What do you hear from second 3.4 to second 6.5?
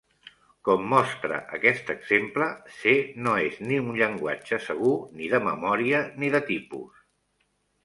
és ni un llenguatge segur ni de memòria ni de